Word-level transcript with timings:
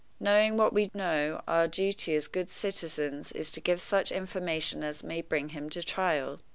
Knowing 0.19 0.57
what 0.57 0.73
we 0.73 0.89
know, 0.95 1.43
our 1.47 1.67
duty 1.67 2.15
as 2.15 2.25
good 2.27 2.49
citizens 2.49 3.31
is 3.33 3.51
to 3.51 3.59
give 3.61 3.79
such 3.79 4.11
information 4.11 4.83
as 4.83 5.03
may 5.03 5.21
bring 5.21 5.49
him 5.49 5.69
to 5.69 5.83
trial. 5.83 6.39